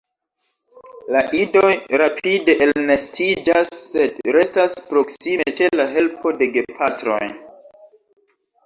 La 1.15 1.19
idoj 1.39 1.69
rapide 2.03 2.55
elnestiĝas 2.67 3.71
sed 3.83 4.19
restas 4.39 4.77
proksime 4.89 5.49
ĉe 5.61 5.71
la 5.83 5.91
helpo 5.95 6.37
de 6.43 6.51
gepatroj. 6.59 7.23